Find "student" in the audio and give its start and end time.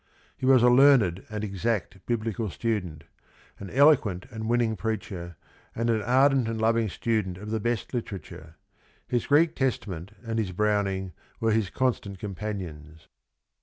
2.49-3.03, 6.89-7.37